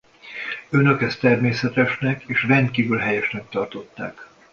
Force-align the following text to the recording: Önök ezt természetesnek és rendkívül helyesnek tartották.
Önök 0.69 1.01
ezt 1.01 1.19
természetesnek 1.19 2.23
és 2.23 2.43
rendkívül 2.43 2.97
helyesnek 2.97 3.49
tartották. 3.49 4.27